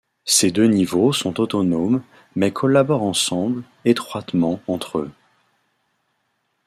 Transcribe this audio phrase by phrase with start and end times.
[0.25, 2.01] Ces deux niveaux sont autonomes
[2.35, 5.11] mais collaborent ensemble.étroitement entre eux.